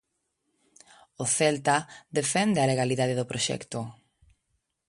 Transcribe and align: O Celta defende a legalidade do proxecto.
O 1.23 1.25
Celta 1.37 1.77
defende 2.19 2.59
a 2.61 2.69
legalidade 2.71 3.17
do 3.19 3.29
proxecto. 3.31 3.79